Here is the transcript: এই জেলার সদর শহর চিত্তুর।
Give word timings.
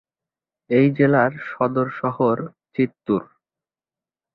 এই 0.69 0.87
জেলার 0.97 1.31
সদর 1.49 1.87
শহর 1.99 2.37
চিত্তুর। 2.75 3.23